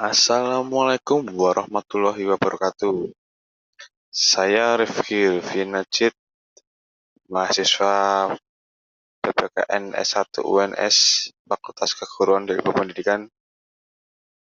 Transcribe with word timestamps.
Assalamualaikum 0.00 1.28
warahmatullahi 1.28 2.24
wabarakatuh. 2.24 3.12
Saya 4.08 4.80
Rifki 4.80 5.28
Najib, 5.68 6.16
mahasiswa 7.28 8.32
PPKN 9.20 9.92
S1 9.92 10.40
UNS 10.40 10.96
Fakultas 11.44 11.92
Keguruan 11.92 12.48
dan 12.48 12.64
Ilmu 12.64 12.72
Pendidikan. 12.72 13.28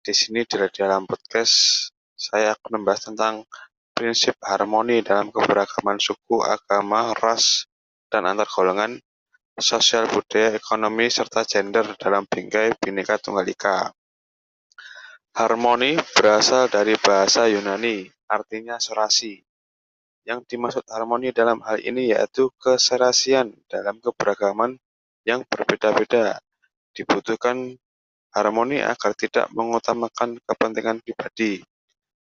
Di 0.04 0.12
sini 0.12 0.45
di 0.45 0.61
dalam 0.76 1.08
podcast 1.08 1.88
saya 2.12 2.52
akan 2.52 2.77
membahas 2.77 3.09
tentang 3.09 3.48
prinsip 3.96 4.36
harmoni 4.45 5.00
dalam 5.00 5.32
keberagaman 5.32 5.96
suku, 5.96 6.45
agama, 6.45 7.16
ras, 7.16 7.64
dan 8.12 8.29
antar 8.29 8.45
golongan, 8.45 9.00
sosial 9.57 10.04
budaya, 10.04 10.52
ekonomi, 10.52 11.09
serta 11.09 11.48
gender 11.48 11.96
dalam 11.96 12.29
bingkai 12.29 12.77
Bhinneka 12.77 13.16
Tunggal 13.16 13.48
Ika. 13.48 13.88
Harmoni 15.30 15.95
berasal 16.19 16.66
dari 16.66 16.98
bahasa 16.98 17.47
Yunani, 17.47 18.02
artinya 18.27 18.83
serasi. 18.83 19.39
Yang 20.27 20.51
dimaksud 20.51 20.84
harmoni 20.91 21.30
dalam 21.30 21.62
hal 21.62 21.79
ini 21.79 22.11
yaitu 22.11 22.51
keserasian 22.59 23.55
dalam 23.70 24.03
keberagaman 24.03 24.75
yang 25.23 25.47
berbeda-beda. 25.47 26.43
Dibutuhkan 26.91 27.79
harmoni 28.34 28.83
agar 28.83 29.15
tidak 29.15 29.47
mengutamakan 29.55 30.34
kepentingan 30.43 30.98
pribadi, 30.98 31.62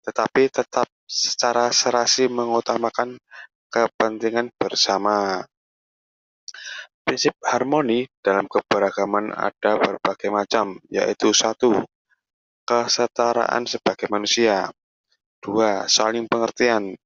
tetapi 0.01 0.49
tetap 0.49 0.89
secara 1.05 1.69
serasi 1.69 2.25
mengutamakan 2.25 3.21
kepentingan 3.69 4.49
bersama. 4.57 5.45
Prinsip 7.05 7.37
harmoni 7.45 8.09
dalam 8.25 8.49
keberagaman 8.49 9.29
ada 9.29 9.77
berbagai 9.77 10.33
macam, 10.33 10.81
yaitu 10.89 11.29
satu, 11.37 11.85
kesetaraan 12.65 13.69
sebagai 13.69 14.09
manusia. 14.09 14.73
Dua, 15.37 15.85
saling 15.85 16.25
pengertian. 16.25 16.97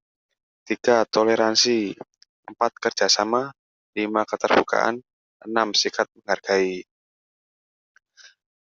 Tiga, 0.63 1.03
toleransi. 1.03 1.93
Empat, 2.47 2.71
kerjasama. 2.79 3.51
Lima, 3.93 4.23
keterbukaan. 4.23 5.03
Enam, 5.43 5.75
sikap 5.75 6.07
menghargai. 6.16 6.88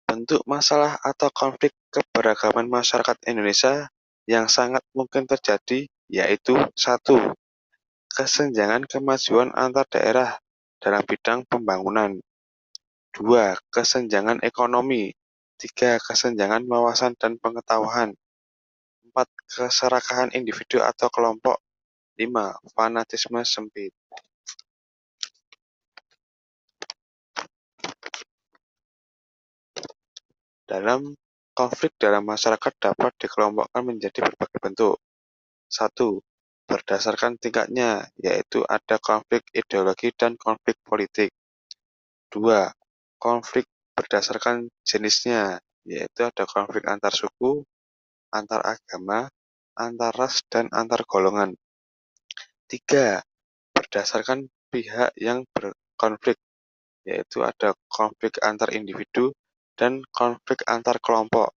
Bentuk 0.08 0.42
masalah 0.48 0.98
atau 0.98 1.30
konflik 1.30 1.70
keberagaman 1.94 2.66
masyarakat 2.66 3.16
Indonesia 3.28 3.86
yang 4.28 4.50
sangat 4.50 4.82
mungkin 4.92 5.24
terjadi 5.24 5.88
yaitu 6.08 6.56
satu, 6.72 7.36
kesenjangan 8.08 8.88
kemajuan 8.88 9.52
antar 9.52 9.84
daerah 9.92 10.40
dalam 10.80 11.04
bidang 11.04 11.44
pembangunan. 11.44 12.16
Dua, 13.12 13.56
kesenjangan 13.68 14.40
ekonomi. 14.40 15.12
Tiga, 15.58 15.98
kesenjangan 15.98 16.62
wawasan 16.70 17.18
dan 17.18 17.34
pengetahuan. 17.34 18.14
Empat, 19.02 19.26
keserakahan 19.50 20.30
individu 20.30 20.78
atau 20.78 21.10
kelompok. 21.10 21.58
Lima, 22.14 22.54
fanatisme 22.70 23.42
sempit. 23.42 23.90
Dalam 30.62 31.18
konflik 31.58 31.98
dalam 31.98 32.22
masyarakat 32.22 32.72
dapat 32.78 33.18
dikelompokkan 33.18 33.82
menjadi 33.82 34.30
berbagai 34.30 34.62
bentuk. 34.62 34.96
Satu, 35.66 36.22
berdasarkan 36.70 37.34
tingkatnya, 37.34 38.06
yaitu 38.14 38.62
ada 38.62 39.02
konflik 39.02 39.42
ideologi 39.50 40.14
dan 40.14 40.38
konflik 40.38 40.78
politik. 40.86 41.34
Dua, 42.30 42.70
konflik 43.18 43.66
berdasarkan 43.98 44.70
jenisnya, 44.86 45.58
yaitu 45.82 46.22
ada 46.22 46.46
konflik 46.46 46.86
antar 46.86 47.10
suku, 47.10 47.66
antar 48.30 48.62
agama, 48.62 49.26
antar 49.74 50.14
ras, 50.14 50.46
dan 50.46 50.70
antar 50.70 51.02
golongan. 51.02 51.58
Tiga, 52.70 53.18
berdasarkan 53.74 54.46
pihak 54.70 55.10
yang 55.18 55.42
berkonflik, 55.50 56.38
yaitu 57.02 57.42
ada 57.42 57.74
konflik 57.90 58.38
antar 58.38 58.70
individu 58.70 59.34
dan 59.74 60.06
konflik 60.14 60.62
antar 60.70 61.02
kelompok. 61.02 61.50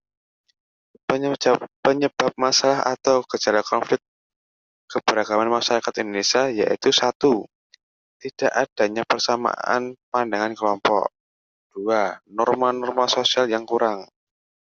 Penyebab, 1.11 1.67
penyebab 1.83 2.33
masalah 2.39 2.87
atau 2.87 3.27
gejala 3.27 3.67
konflik 3.67 3.99
keberagaman 4.87 5.51
masyarakat 5.51 5.95
Indonesia 6.05 6.53
yaitu 6.53 6.93
satu, 6.95 7.49
tidak 8.21 8.53
adanya 8.53 9.03
persamaan 9.09 9.97
pandangan 10.13 10.53
kelompok. 10.53 11.18
Dua, 11.79 12.11
norma-norma 12.35 13.07
sosial 13.07 13.47
yang 13.47 13.63
kurang. 13.63 14.03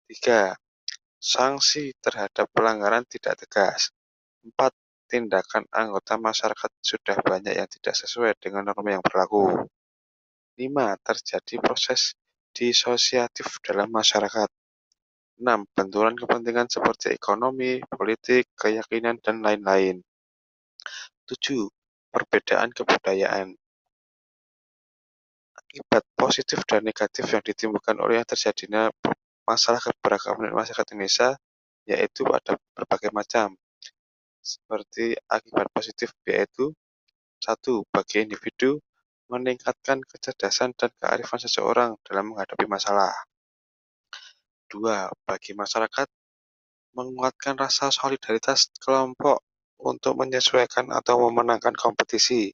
Tiga, 0.08 0.56
sanksi 1.20 1.92
terhadap 2.00 2.48
pelanggaran 2.56 3.04
tidak 3.04 3.36
tegas. 3.36 3.92
Empat, 4.48 4.72
tindakan 5.12 5.68
anggota 5.76 6.16
masyarakat 6.16 6.72
sudah 6.80 7.20
banyak 7.20 7.60
yang 7.60 7.68
tidak 7.68 8.00
sesuai 8.00 8.40
dengan 8.40 8.72
norma 8.72 8.96
yang 8.96 9.04
berlaku. 9.04 9.68
Lima, 10.56 10.96
terjadi 11.04 11.60
proses 11.60 12.16
disosiatif 12.56 13.60
dalam 13.60 13.92
masyarakat. 13.92 14.48
6. 15.44 15.68
Benturan 15.76 16.16
kepentingan 16.16 16.72
seperti 16.72 17.12
ekonomi, 17.12 17.84
politik, 17.92 18.56
keyakinan, 18.56 19.20
dan 19.20 19.44
lain-lain. 19.44 20.00
7. 21.28 21.68
Perbedaan 22.08 22.72
kebudayaan. 22.72 23.52
Akibat 25.72 26.04
positif 26.20 26.60
dan 26.68 26.84
negatif 26.84 27.32
yang 27.32 27.40
ditimbulkan 27.40 27.96
oleh 27.96 28.20
yang 28.20 28.28
terjadinya 28.28 28.92
masalah 29.48 29.80
keberagaman 29.80 30.52
masyarakat 30.52 30.84
Indonesia 30.92 31.40
yaitu 31.88 32.28
ada 32.28 32.60
berbagai 32.76 33.08
macam. 33.16 33.56
Seperti 34.44 35.16
akibat 35.32 35.72
positif 35.72 36.12
yaitu 36.28 36.76
satu 37.40 37.88
bagi 37.88 38.20
individu 38.20 38.84
meningkatkan 39.32 40.04
kecerdasan 40.04 40.76
dan 40.76 40.92
kearifan 41.00 41.40
seseorang 41.40 41.96
dalam 42.04 42.36
menghadapi 42.36 42.68
masalah. 42.68 43.16
Dua, 44.68 45.08
bagi 45.24 45.56
masyarakat, 45.56 46.08
menguatkan 47.00 47.56
rasa 47.56 47.96
solidaritas 47.96 48.68
kelompok 48.76 49.40
untuk 49.80 50.20
menyesuaikan 50.20 50.92
atau 50.92 51.32
memenangkan 51.32 51.72
kompetisi 51.80 52.52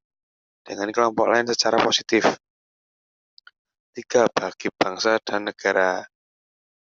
dengan 0.62 0.94
kelompok 0.94 1.34
lain 1.34 1.50
secara 1.50 1.82
positif. 1.82 2.30
Tiga, 3.98 4.30
bagi 4.30 4.70
bangsa 4.70 5.18
dan 5.26 5.50
negara, 5.50 6.06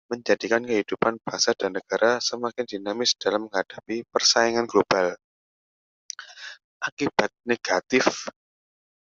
menjadikan 0.05 0.61
kehidupan 0.61 1.17
bangsa 1.25 1.57
dan 1.57 1.73
negara 1.73 2.21
semakin 2.21 2.61
dinamis 2.69 3.17
dalam 3.17 3.49
menghadapi 3.49 4.05
persaingan 4.05 4.69
global. 4.69 5.17
Akibat 6.77 7.33
negatif 7.49 8.29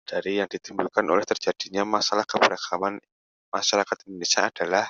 dari 0.08 0.40
yang 0.40 0.48
ditimbulkan 0.48 1.04
oleh 1.04 1.28
terjadinya 1.28 1.84
masalah 1.84 2.24
keberagaman 2.24 3.04
masyarakat 3.52 4.08
Indonesia 4.08 4.48
adalah 4.48 4.88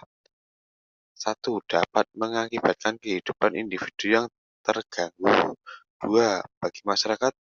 satu 1.11 1.59
dapat 1.67 2.07
mengakibatkan 2.15 2.95
kehidupan 3.03 3.59
individu 3.59 4.23
yang 4.23 4.27
terganggu. 4.63 5.51
Dua, 5.99 6.47
bagi 6.63 6.87
masyarakat 6.87 7.35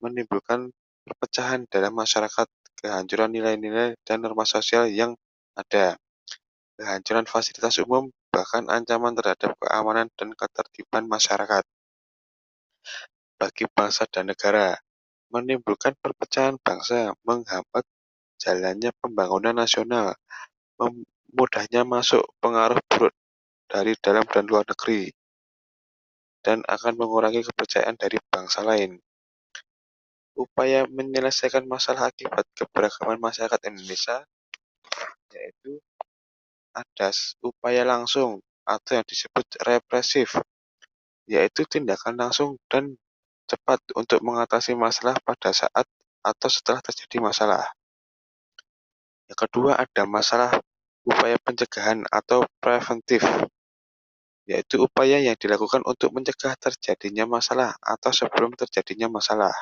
menimbulkan 0.00 0.72
perpecahan 1.04 1.68
dalam 1.68 1.92
masyarakat, 1.92 2.48
kehancuran 2.78 3.34
nilai-nilai 3.34 3.98
dan 4.06 4.22
norma 4.22 4.46
sosial 4.46 4.86
yang 4.88 5.18
ada, 5.58 5.98
kehancuran 6.78 7.26
fasilitas 7.26 7.82
umum, 7.82 8.08
bahkan 8.30 8.66
ancaman 8.70 9.18
terhadap 9.18 9.58
keamanan 9.58 10.06
dan 10.14 10.30
ketertiban 10.34 11.10
masyarakat. 11.10 11.66
Bagi 13.38 13.66
bangsa 13.70 14.06
dan 14.10 14.30
negara, 14.30 14.78
menimbulkan 15.30 15.94
perpecahan 15.98 16.58
bangsa, 16.62 17.14
menghambat 17.26 17.82
jalannya 18.38 18.94
pembangunan 19.02 19.54
nasional, 19.54 20.14
mudahnya 21.34 21.82
masuk 21.82 22.22
pengaruh 22.38 22.78
buruk 22.86 23.14
dari 23.66 23.98
dalam 23.98 24.22
dan 24.30 24.46
luar 24.46 24.62
negeri, 24.64 25.10
dan 26.40 26.62
akan 26.64 26.94
mengurangi 26.94 27.42
kepercayaan 27.42 27.98
dari 27.98 28.16
bangsa 28.30 28.62
lain. 28.62 28.96
Upaya 30.38 30.86
menyelesaikan 30.86 31.66
masalah 31.66 32.14
akibat 32.14 32.46
keberagaman 32.54 33.18
masyarakat 33.18 33.58
Indonesia 33.66 34.22
yaitu 35.34 35.82
ada 36.72 37.10
upaya 37.42 37.82
langsung 37.82 38.38
atau 38.62 39.00
yang 39.00 39.06
disebut 39.08 39.46
represif, 39.64 40.38
yaitu 41.26 41.64
tindakan 41.66 42.14
langsung 42.20 42.60
dan 42.68 42.94
cepat 43.48 43.80
untuk 43.96 44.20
mengatasi 44.20 44.76
masalah 44.76 45.16
pada 45.24 45.50
saat 45.50 45.86
atau 46.20 46.48
setelah 46.52 46.84
terjadi 46.84 47.18
masalah. 47.24 47.64
Yang 49.28 49.38
kedua 49.48 49.76
ada 49.80 50.02
masalah 50.04 50.52
upaya 51.04 51.40
pencegahan 51.40 52.04
atau 52.12 52.44
preventif, 52.60 53.24
yaitu 54.44 54.84
upaya 54.84 55.16
yang 55.20 55.36
dilakukan 55.40 55.80
untuk 55.88 56.12
mencegah 56.12 56.52
terjadinya 56.60 57.24
masalah 57.24 57.72
atau 57.80 58.12
sebelum 58.12 58.52
terjadinya 58.52 59.08
masalah. 59.08 59.52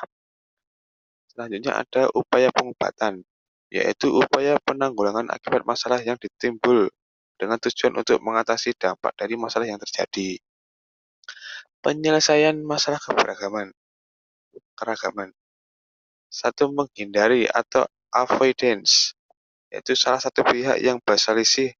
Selanjutnya 1.37 1.85
ada 1.85 2.09
upaya 2.17 2.49
pengobatan, 2.49 3.21
yaitu 3.69 4.09
upaya 4.09 4.57
penanggulangan 4.65 5.29
akibat 5.29 5.61
masalah 5.69 6.01
yang 6.01 6.17
ditimbul 6.17 6.89
dengan 7.37 7.61
tujuan 7.61 7.93
untuk 7.93 8.17
mengatasi 8.25 8.73
dampak 8.73 9.13
dari 9.13 9.37
masalah 9.37 9.69
yang 9.69 9.77
terjadi. 9.77 10.41
Penyelesaian 11.85 12.57
masalah 12.65 12.97
keberagaman 12.97 13.69
keragaman. 14.73 15.29
Satu, 16.29 16.73
menghindari 16.73 17.45
atau 17.45 17.85
avoidance, 18.13 19.13
yaitu 19.73 19.97
salah 19.97 20.17
satu 20.17 20.41
pihak 20.41 20.81
yang 20.81 21.01
berselisih 21.01 21.73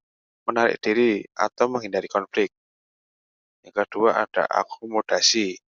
menarik 0.50 0.82
diri 0.82 1.26
atau 1.34 1.66
menghindari 1.70 2.06
konflik. 2.10 2.54
Yang 3.62 3.86
kedua 3.86 4.24
ada 4.24 4.48
akomodasi 4.48 5.60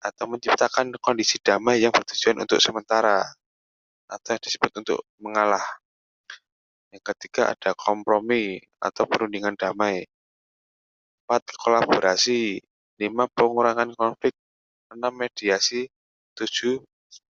atau 0.00 0.24
menciptakan 0.24 0.96
kondisi 0.98 1.36
damai 1.40 1.84
yang 1.84 1.92
bertujuan 1.92 2.40
untuk 2.40 2.56
sementara 2.56 3.20
atau 4.08 4.34
disebut 4.40 4.72
untuk 4.80 4.98
mengalah. 5.20 5.62
Yang 6.90 7.14
ketiga 7.14 7.54
ada 7.54 7.70
kompromi 7.78 8.58
atau 8.82 9.06
perundingan 9.06 9.54
damai. 9.54 10.02
Empat, 11.24 11.46
kolaborasi. 11.54 12.58
Lima, 12.98 13.30
pengurangan 13.30 13.94
konflik. 13.94 14.34
Enam, 14.90 15.14
mediasi. 15.14 15.86
Tujuh, 16.34 16.82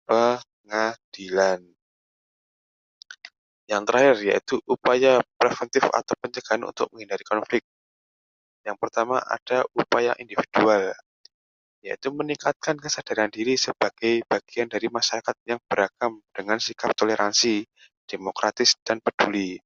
pengadilan. 0.07 1.67
Yang 3.67 3.83
terakhir 3.87 4.17
yaitu 4.27 4.55
upaya 4.67 5.23
preventif 5.35 5.87
atau 5.91 6.15
pencegahan 6.23 6.63
untuk 6.63 6.87
menghindari 6.95 7.27
konflik. 7.27 7.63
Yang 8.63 8.77
pertama 8.79 9.19
ada 9.23 9.67
upaya 9.75 10.15
individual, 10.23 10.95
yaitu 11.81 12.13
meningkatkan 12.13 12.77
kesadaran 12.77 13.33
diri 13.33 13.57
sebagai 13.57 14.25
bagian 14.29 14.69
dari 14.69 14.87
masyarakat 14.93 15.37
yang 15.49 15.61
beragam 15.65 16.21
dengan 16.33 16.61
sikap 16.61 16.93
toleransi, 16.93 17.65
demokratis, 18.05 18.77
dan 18.85 19.01
peduli. 19.01 19.57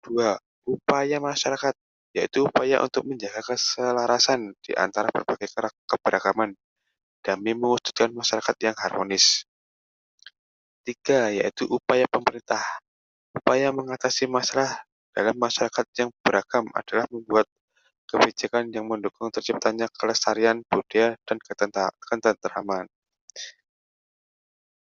Dua, 0.00 0.36
upaya 0.64 1.20
masyarakat, 1.20 1.74
yaitu 2.16 2.48
upaya 2.48 2.80
untuk 2.80 3.04
menjaga 3.04 3.44
keselarasan 3.44 4.56
di 4.64 4.72
antara 4.76 5.12
berbagai 5.12 5.52
keberagaman 5.84 6.56
demi 7.24 7.52
mewujudkan 7.52 8.12
masyarakat 8.12 8.56
yang 8.64 8.76
harmonis. 8.76 9.44
Tiga, 10.84 11.32
yaitu 11.32 11.64
upaya 11.64 12.04
pemerintah, 12.08 12.60
Upaya 13.34 13.74
mengatasi 13.74 14.30
masalah 14.30 14.86
dalam 15.10 15.34
masyarakat 15.34 15.86
yang 15.98 16.14
beragam 16.22 16.70
adalah 16.70 17.02
membuat 17.10 17.50
kebijakan 18.08 18.70
yang 18.70 18.86
mendukung 18.86 19.32
terciptanya 19.32 19.88
kelestarian 19.92 20.62
budaya 20.68 21.16
dan 21.24 21.36
ketentraman. 21.40 22.86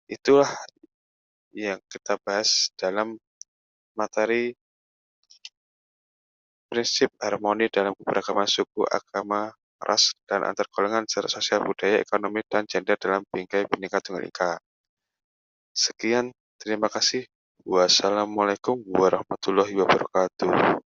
Itulah 0.10 0.50
yang 1.54 1.82
kita 1.90 2.18
bahas 2.22 2.74
dalam 2.78 3.18
materi 3.98 4.54
prinsip 6.70 7.10
harmoni 7.18 7.66
dalam 7.74 7.98
keberagaman 7.98 8.46
suku, 8.46 8.86
agama, 8.86 9.50
ras, 9.82 10.14
dan 10.30 10.46
antar 10.46 10.70
golongan 10.70 11.10
serta 11.10 11.42
sosial 11.42 11.66
budaya, 11.66 11.98
ekonomi, 11.98 12.46
dan 12.46 12.70
gender 12.70 12.94
dalam 13.02 13.26
bingkai 13.26 13.66
Bhinneka 13.66 14.06
Tunggal 14.06 14.30
Ika. 14.30 14.62
Sekian, 15.74 16.30
terima 16.62 16.86
kasih. 16.86 17.26
Wassalamualaikum 17.66 18.86
warahmatullahi 18.86 19.74
wabarakatuh. 19.82 20.89